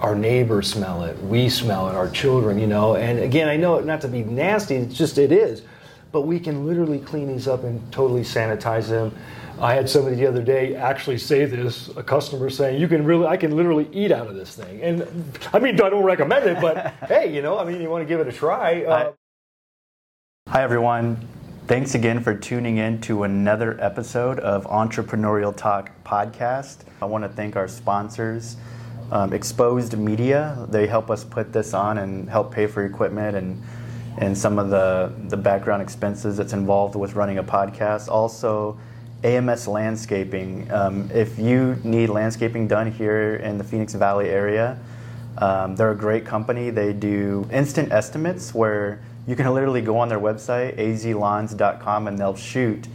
[0.00, 2.96] our neighbors smell it, we smell it, our children, you know.
[2.96, 5.62] And again, I know not to be nasty, it's just it is.
[6.12, 9.14] But we can literally clean these up and totally sanitize them.
[9.58, 13.26] I had somebody the other day actually say this, a customer saying, "You can really,
[13.26, 15.02] I can literally eat out of this thing." And
[15.52, 18.06] I mean, I don't recommend it, but hey, you know, I mean, you want to
[18.06, 18.84] give it a try.
[18.84, 19.12] Uh,
[20.48, 21.26] Hi, everyone.
[21.66, 26.84] Thanks again for tuning in to another episode of Entrepreneurial Talk podcast.
[27.02, 28.56] I want to thank our sponsors,
[29.10, 30.66] um, Exposed Media.
[30.68, 33.62] They help us put this on and help pay for equipment and
[34.18, 38.08] and some of the the background expenses that's involved with running a podcast.
[38.08, 38.78] Also.
[39.24, 40.70] AMS Landscaping.
[40.70, 44.78] Um, if you need landscaping done here in the Phoenix Valley area,
[45.38, 46.70] um, they're a great company.
[46.70, 52.36] They do instant estimates where you can literally go on their website, azlawns.com, and they'll
[52.36, 52.86] shoot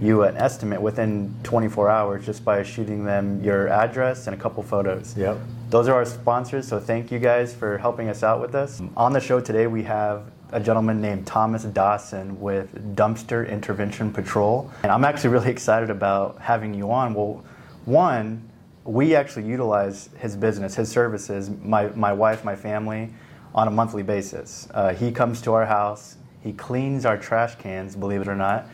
[0.00, 4.62] you an estimate within 24 hours just by shooting them your address and a couple
[4.62, 5.16] photos.
[5.16, 5.38] Yep.
[5.70, 8.82] Those are our sponsors, so thank you guys for helping us out with this.
[8.96, 14.68] On the show today, we have a gentleman named Thomas Dawson with Dumpster Intervention Patrol.
[14.82, 17.14] And I'm actually really excited about having you on.
[17.14, 17.44] Well,
[17.84, 18.50] one,
[18.82, 23.10] we actually utilize his business, his services, my, my wife, my family,
[23.54, 24.66] on a monthly basis.
[24.74, 28.66] Uh, he comes to our house, he cleans our trash cans, believe it or not.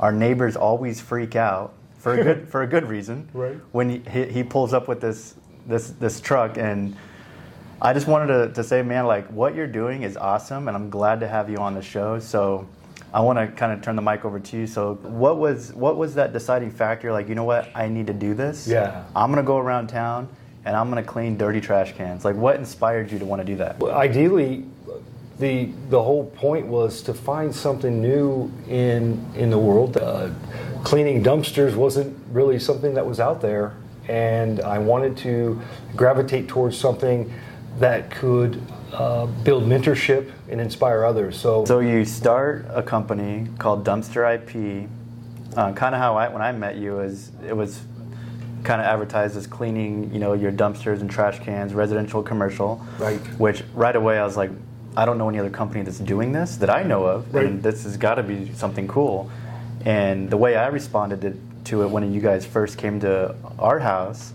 [0.00, 3.28] Our neighbors always freak out for a good, for a good reason.
[3.32, 3.54] Right.
[3.70, 6.96] When he, he pulls up with this, this, this truck and
[7.82, 10.90] I just wanted to, to say, man, like what you're doing is awesome, and I'm
[10.90, 12.18] glad to have you on the show.
[12.18, 12.68] So,
[13.12, 14.66] I want to kind of turn the mic over to you.
[14.66, 17.10] So, what was what was that deciding factor?
[17.10, 18.68] Like, you know what, I need to do this.
[18.68, 19.04] Yeah.
[19.16, 20.28] I'm gonna go around town
[20.64, 22.24] and I'm gonna clean dirty trash cans.
[22.24, 23.78] Like, what inspired you to want to do that?
[23.78, 24.66] Well, ideally,
[25.38, 29.96] the the whole point was to find something new in in the world.
[29.96, 30.30] Uh,
[30.84, 33.74] cleaning dumpsters wasn't really something that was out there,
[34.10, 35.60] and I wanted to
[35.94, 37.32] gravitate towards something
[37.78, 38.60] that could
[38.92, 41.38] uh, build mentorship and inspire others.
[41.38, 44.88] So, So you start a company called Dumpster IP.
[45.56, 47.80] Uh, kind of how I when I met you is it was
[48.64, 52.84] kind of advertised as cleaning, you know, your dumpsters and trash cans, residential, commercial.
[52.98, 53.18] Right.
[53.38, 54.50] Which right away I was like,
[54.96, 57.46] I don't know any other company that's doing this that I know of, Right.
[57.46, 59.30] and this has got to be something cool.
[59.84, 61.20] And the way I responded
[61.64, 64.32] to, it when you guys first came to our house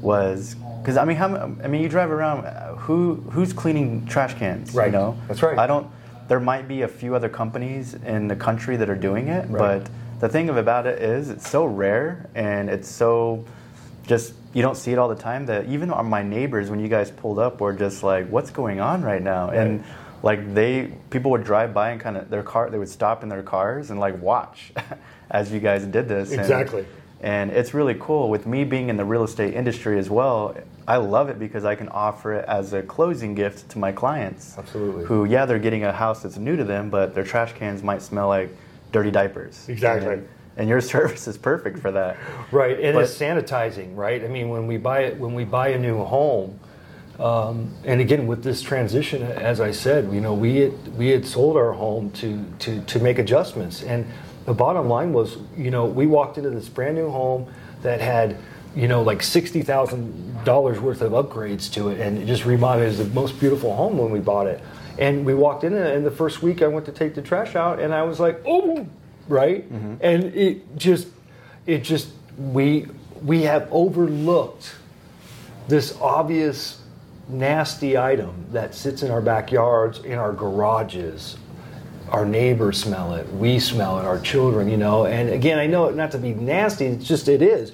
[0.00, 2.44] was because I mean, how I mean, you drive around.
[2.78, 4.74] Who who's cleaning trash cans?
[4.74, 4.86] Right.
[4.86, 5.58] You know, That's right.
[5.58, 5.88] I don't.
[6.28, 9.82] There might be a few other companies in the country that are doing it, Right.
[9.82, 13.44] but the thing of about it is, it's so rare and it's so
[14.06, 16.88] just you don't see it all the time that even our- my neighbors, when you
[16.88, 19.82] guys pulled up, were just like, "What's going on right now?" And
[20.26, 23.28] like they people would drive by and kind of their car they would stop in
[23.28, 24.72] their cars and like watch
[25.30, 26.84] as you guys did this And- Exactly.
[27.20, 30.54] and it's really cool with me being in the real estate industry as well
[30.88, 34.58] i love it because i can offer it as a closing gift to my clients
[34.58, 35.04] Absolutely.
[35.04, 38.02] who yeah they're getting a house that's new to them but their trash cans might
[38.02, 38.50] smell like
[38.92, 40.12] dirty diapers Exactly.
[40.14, 42.16] and, and your service is perfect for that
[42.50, 44.24] Right, and But- it's sanitizing, right?
[44.24, 46.58] I mean, when we buy it, when we buy a new home,
[47.18, 51.26] um, and again with this transition, as I said, you know, we had, we had
[51.26, 54.06] sold our home to, to to make adjustments, and
[54.44, 57.46] the bottom line was, you know, we walked into this brand new home
[57.82, 58.36] that had,
[58.74, 62.88] you know, like sixty thousand dollars worth of upgrades to it, and it just reminded
[62.88, 64.60] us of the most beautiful home when we bought it.
[64.98, 67.80] And we walked in, and the first week I went to take the trash out,
[67.80, 68.86] and I was like, oh,
[69.28, 69.64] right,
[70.00, 71.08] and it just
[71.66, 72.86] it just we
[73.22, 74.74] we have overlooked
[75.68, 76.80] this obvious
[77.28, 81.36] nasty item that sits in our backyards in our garages.
[82.10, 83.30] Our neighbors smell it.
[83.32, 84.04] We smell it.
[84.04, 85.06] Our children you know.
[85.06, 87.72] And again i know not to be nasty it's just it is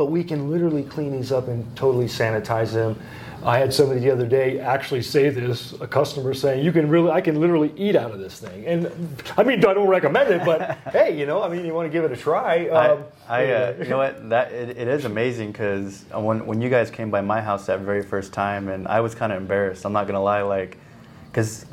[0.00, 2.98] but we can literally clean these up and totally sanitize them.
[3.44, 7.10] I had somebody the other day actually say this a customer saying you can really
[7.10, 8.64] i can literally eat out of this thing.
[8.64, 8.90] And
[9.36, 11.92] i mean i don't recommend it but hey you know i mean you want to
[11.92, 14.30] give it a try um, I, I uh, you know what?
[14.30, 17.80] That it, it is amazing because when when you guys came by my house that
[17.80, 19.84] very first time and I was kind of embarrassed.
[19.84, 20.78] I'm not gonna lie, like
[21.30, 21.66] because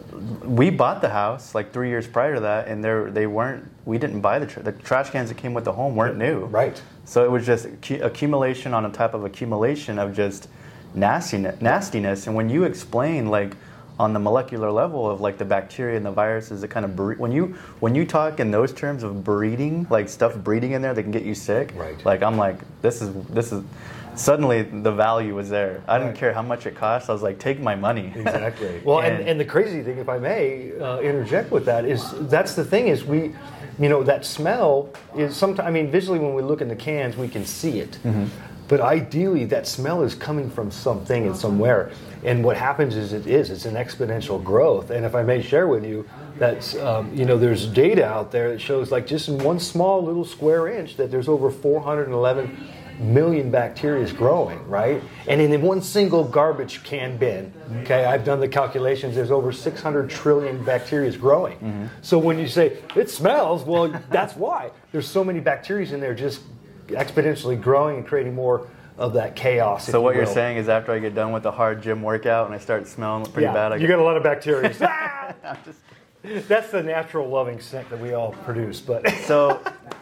[0.43, 3.69] we bought the house like three years prior to that, and they they weren't.
[3.85, 6.45] We didn't buy the tr- the trash cans that came with the home weren't new.
[6.45, 6.81] Right.
[7.05, 10.49] So it was just accu- accumulation on a type of accumulation of just
[10.93, 12.27] nastiness, nastiness.
[12.27, 13.55] And when you explain like
[13.99, 17.15] on the molecular level of like the bacteria and the viruses that kind of bre-
[17.15, 20.93] when you when you talk in those terms of breeding, like stuff breeding in there
[20.93, 21.73] that can get you sick.
[21.75, 22.03] Right.
[22.05, 23.63] Like I'm like this is this is
[24.15, 25.83] suddenly the value was there.
[25.87, 26.19] I didn't Right.
[26.19, 27.09] care how much it cost.
[27.09, 28.11] I was like, take my money.
[28.15, 28.81] Exactly.
[28.85, 32.13] Well, and, And- and the crazy thing, if I may uh, interject with that, is
[32.29, 33.33] that's the thing is we,
[33.79, 35.67] you know, that smell is sometimes.
[35.67, 37.97] I mean, visually when we look in the cans, we can see it.
[38.67, 41.91] But ideally that smell is coming from something and somewhere.
[42.23, 44.89] And what happens is it is it's an exponential growth.
[44.89, 48.51] And if I may share with you, that's um, you know there's data out there
[48.51, 52.55] that shows like just in one small little square inch that there's over 411
[52.99, 55.03] million bacteria is growing, right?
[55.27, 60.09] And in one single garbage can bin, okay, I've done the calculations, there's over 600
[60.09, 61.57] trillion bacteria is growing.
[61.57, 61.85] Mm-hmm.
[62.01, 64.71] So when you say it smells, well, that's why.
[64.91, 66.41] There's so many bacteria in there just
[66.87, 68.67] exponentially growing and creating more
[68.97, 69.87] of that chaos.
[69.87, 72.47] So what you are saying is after I get done with a hard gym workout
[72.47, 74.73] and I start smelling pretty yeah, bad, I you get a lot of bacteria.
[74.81, 75.57] Ah!
[76.23, 79.61] That's the natural loving scent that we all produce, but so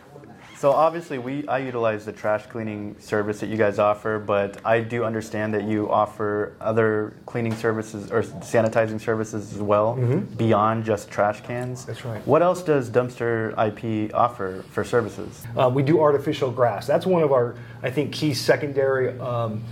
[0.58, 4.80] so obviously, we I utilize the trash cleaning service that you guys offer, but I
[4.80, 10.34] do understand that you offer other cleaning services or sanitizing services as well mm-hmm.
[10.36, 11.86] beyond just trash cans.
[11.86, 12.26] That's right.
[12.26, 15.44] What else does Dumpster IP offer for services?
[15.58, 16.88] Uh, we do artificial grass.
[16.88, 19.20] That's one of our I think key secondary.
[19.20, 19.64] Um,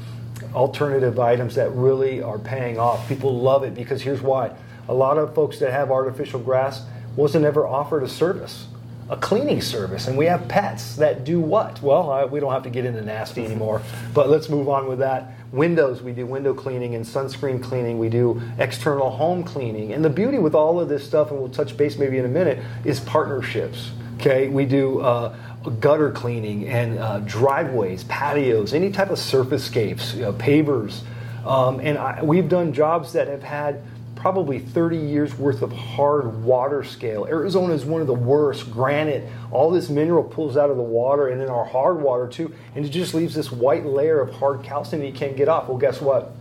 [0.53, 3.07] alternative items that really are paying off.
[3.07, 4.53] People love it because here's why.
[4.89, 6.85] A lot of folks that have artificial grass
[7.15, 8.67] wasn't ever offered a service
[9.13, 11.79] a cleaning service, and we have pets that do what?
[11.83, 14.99] Well, uh, we don't have to get into nasty anymore, but let's move on with
[14.99, 15.33] that.
[15.51, 17.99] Windows, we do window cleaning and sunscreen cleaning.
[17.99, 19.93] We do external home cleaning.
[19.93, 22.29] And the beauty with all of this stuff, and we'll touch base maybe in a
[22.29, 23.91] minute, is partnerships.
[24.15, 25.35] Okay, we do uh,
[25.79, 31.01] gutter cleaning and uh, driveways, patios, any type of surfacescapes, you know, pavers.
[31.45, 33.83] Um, and I, we've done jobs that have had
[34.23, 37.25] probably 30 years worth of hard water scale.
[37.25, 38.71] Arizona is one of the worst.
[38.71, 42.49] Granite, all this mineral pulls out of the water and then our hard water too,
[42.73, 45.67] and it just leaves this white layer of hard calcium that you can't get off.
[45.67, 46.31] Well, guess what?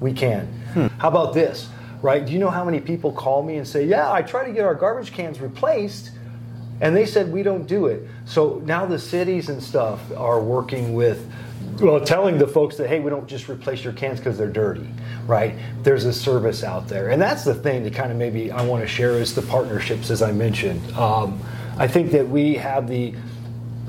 [0.00, 0.46] We can.
[0.72, 0.88] Hmm.
[0.98, 1.68] How about this?
[2.02, 2.26] Right?
[2.26, 4.64] Do you know how many people call me and say, Yeah, I try to get
[4.64, 6.10] our garbage cans replaced,
[6.82, 8.02] and they said we don't do it.
[8.26, 11.26] So now the cities and stuff are working with
[11.80, 14.86] well, telling the folks that hey, we don't just replace your cans because they're dirty,
[15.26, 15.54] right?
[15.82, 18.82] There's a service out there, and that's the thing that kind of maybe I want
[18.82, 20.82] to share is the partnerships, as I mentioned.
[20.92, 21.40] Um,
[21.78, 23.14] I think that we have the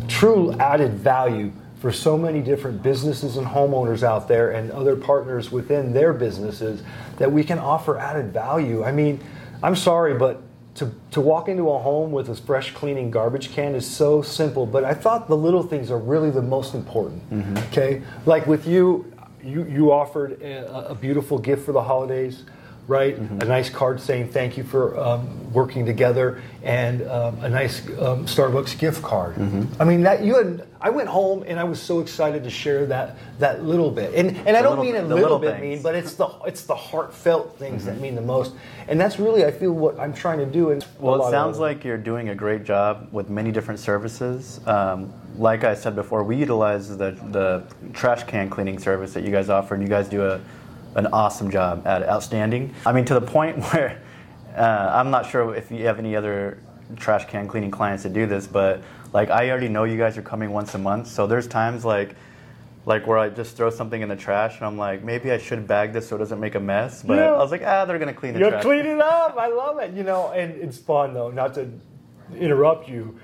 [0.07, 5.51] true added value for so many different businesses and homeowners out there and other partners
[5.51, 6.81] within their businesses
[7.18, 8.84] that we can offer added value.
[8.84, 9.19] I mean,
[9.62, 10.42] I'm sorry, but
[10.75, 14.66] to, to walk into a home with a fresh cleaning garbage can is so simple,
[14.66, 17.30] but I thought the little things are really the most important.
[17.30, 17.58] Mm-hmm.
[17.70, 19.12] Okay, like with you,
[19.44, 22.46] you you offered a, a, beautiful gift for the holidays
[22.88, 23.19] right?
[23.19, 23.41] Mm-hmm.
[23.41, 28.25] A nice card saying thank you for um, working together, and um, a nice um,
[28.25, 29.35] Starbucks gift card.
[29.35, 29.81] Mm-hmm.
[29.81, 30.68] I mean, that you had.
[30.81, 34.35] I went home and I was so excited to share that that little bit, and
[34.45, 36.75] and I don't little, mean a little, little, bit mean, but it's the it's the
[36.75, 37.91] heartfelt things mm-hmm.
[37.91, 38.53] that mean the most,
[38.89, 40.71] and that's really I feel what I'm trying to do.
[40.71, 44.59] And well, it sounds like you're doing a great job with many different services.
[44.68, 47.63] Um, like I said before, we utilize the the
[47.94, 50.41] trash can cleaning service that you guys offer, and you guys do a
[50.95, 52.74] an awesome job at it, outstanding.
[52.86, 54.01] I mean, to the point where
[54.56, 56.60] uh, I'm not sure if you have any other
[56.95, 58.81] trash can cleaning clients that do this, but
[59.13, 62.16] like I already know you guys are coming once a month, so there's times like
[62.86, 65.66] like where I just throw something in the trash and I'm like, maybe I should
[65.66, 67.01] bag this so it doesn't make a mess.
[67.01, 68.63] But I was like, ah, they're gonna clean the You're trash.
[68.63, 69.38] clean it up.
[69.38, 69.94] I love it.
[69.94, 71.69] You know, and it's fun though, not to
[72.36, 73.18] interrupt you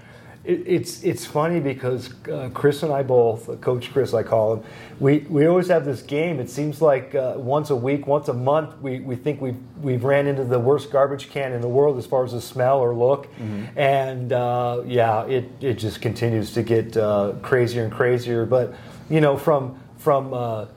[0.43, 4.53] it, it's it's funny because uh, Chris and I both, uh, Coach Chris, I call
[4.53, 4.63] him.
[4.99, 6.39] We we always have this game.
[6.39, 10.03] It seems like uh, once a week, once a month, we, we think we've we've
[10.03, 12.95] ran into the worst garbage can in the world as far as the smell or
[12.95, 13.65] look, mm-hmm.
[13.77, 18.45] and uh, yeah, it it just continues to get uh, crazier and crazier.
[18.45, 18.73] But
[19.09, 20.67] you know, from from uh,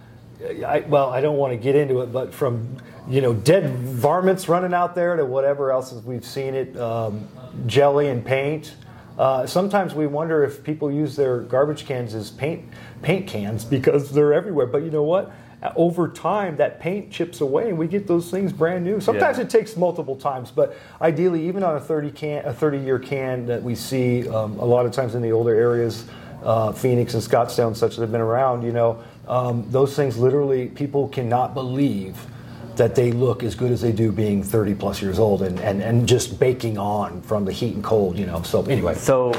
[0.67, 4.49] I, well, I don't want to get into it, but from you know dead varmints
[4.49, 7.29] running out there to whatever else we've seen it, um,
[7.67, 8.75] jelly and paint.
[9.19, 12.65] Uh, sometimes we wonder if people use their garbage cans as paint
[13.03, 14.67] paint cans because they're everywhere.
[14.67, 15.33] But you know what?
[15.77, 19.01] Over time, that paint chips away, and we get those things brand new.
[19.01, 19.45] Sometimes yeah.
[19.45, 23.47] it takes multiple times, but ideally, even on a 30 can, a 30 year can
[23.47, 26.09] that we see um, a lot of times in the older areas,
[26.43, 30.19] uh, Phoenix and Scottsdale and such that have been around, you know, um, those things
[30.19, 32.27] literally people cannot believe
[32.77, 35.83] that they look as good as they do being 30 plus years old and, and,
[35.83, 38.43] and just baking on from the heat and cold, you know.
[38.43, 38.95] So anyway.
[38.95, 39.33] So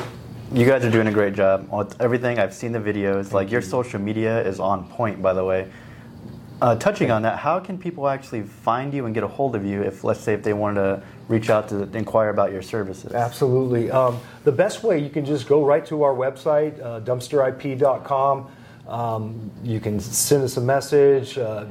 [0.54, 2.40] you guys are doing a great job with everything.
[2.40, 3.24] I've seen the videos.
[3.24, 5.70] Thank like your social media is on point, by the way.
[6.62, 9.66] Uh, touching on that, how can people actually find you and get a hold of
[9.66, 13.14] you if, let's say, if they wanted to reach out to inquire about your services?
[13.14, 13.92] Absolutely.
[13.92, 18.52] Um, the best way, you can just go right to our website, uh, dumpsterip.com.
[18.88, 21.38] Um, you can send us a message.
[21.38, 21.66] Uh,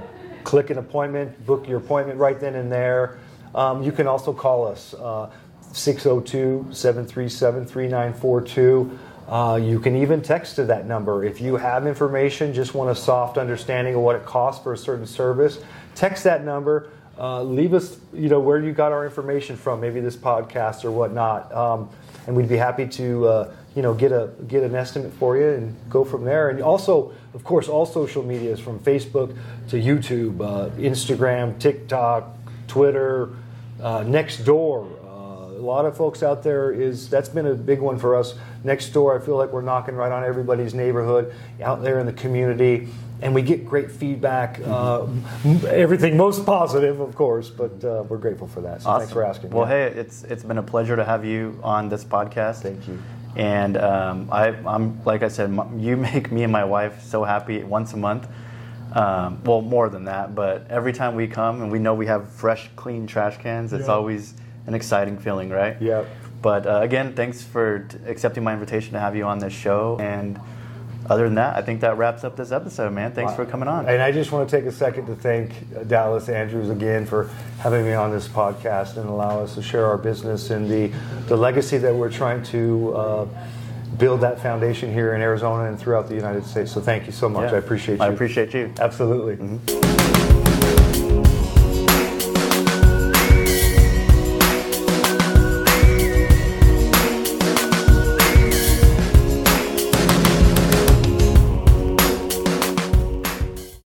[0.45, 3.19] click an appointment, book your appointment right then and there.
[3.55, 5.31] Um, you can also call us uh,
[5.73, 8.99] 602 737 3942.
[9.29, 11.25] Uh, you can even text to that number.
[11.25, 14.77] If you have information, just want a soft understanding of what it costs for a
[14.77, 15.63] certain service,
[15.95, 16.91] text that number.
[17.19, 20.91] Uh, leave us, you know, where you got our information from, maybe this podcast or
[20.91, 21.89] whatnot, um,
[22.27, 25.49] and we'd be happy to, uh, you know, get a get an estimate for you
[25.49, 26.51] and go from there.
[26.51, 29.37] And also, of course, all social medias from Facebook
[29.69, 32.37] to YouTube, uh, Instagram, TikTok,
[32.69, 33.31] Twitter,
[33.81, 34.87] uh, Nextdoor.
[35.03, 38.35] Uh, a lot of folks out there is that's been a big one for us.
[38.65, 42.89] Nextdoor, I feel like we're knocking right on everybody's neighborhood out there in the community
[43.23, 44.61] and we get great feedback.
[44.65, 45.07] Uh,
[45.69, 48.83] everything most positive, of course, but uh, we're grateful for that.
[48.83, 49.01] So awesome.
[49.01, 49.51] thanks for asking.
[49.51, 49.91] Well, yeah.
[49.91, 52.63] hey, it's it's been a pleasure to have you on this podcast.
[52.63, 53.01] Thank you.
[53.37, 57.63] And um, I, am like I said, you make me and my wife so happy
[57.65, 58.29] once a month.
[58.93, 62.29] Um, well, more than that, but every time we come and we know we have
[62.31, 63.95] fresh, clean trash cans, it's yeah.
[63.95, 64.35] always
[64.67, 65.81] an exciting feeling, right?
[65.81, 66.05] Yeah.
[66.43, 69.97] But uh, again, thanks for t- accepting my invitation to have you on this show
[69.99, 70.39] and
[71.13, 73.13] other than that, I think that wraps up this episode, man.
[73.13, 73.87] Thanks for coming on.
[73.87, 75.53] And I just want to take a second to thank
[75.87, 79.99] Dallas Andrews again for having me on this podcast and allow us to share our
[79.99, 80.91] business and the,
[81.27, 83.29] the legacy that we're trying to uh,
[83.99, 86.73] build that foundation here in Arizona and throughout the United States.
[86.73, 87.51] So thank you so much.
[87.51, 88.05] Yeah, I appreciate you.
[88.05, 88.73] I appreciate you.
[88.81, 89.37] Absolutely.
[89.37, 90.02] Mm-hmm.